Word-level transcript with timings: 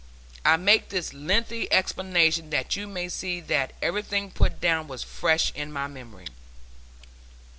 I 0.43 0.57
make 0.57 0.89
this 0.89 1.13
lengthy 1.13 1.71
explanation 1.71 2.49
that 2.49 2.75
you 2.75 2.87
may 2.87 3.07
see 3.07 3.39
that 3.41 3.73
everything 3.83 4.31
put 4.31 4.59
down 4.59 4.87
was 4.87 5.03
fresh 5.03 5.51
in 5.53 5.71
my 5.71 5.85
memory. 5.85 6.25